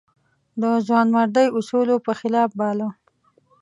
د 0.61 0.63
ځوانمردۍ 0.87 1.47
اصولو 1.57 1.95
په 2.05 2.11
خلاف 2.19 2.49
باله. 2.59 2.87